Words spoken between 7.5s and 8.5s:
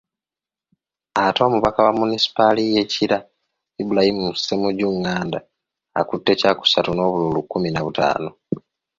na butaano.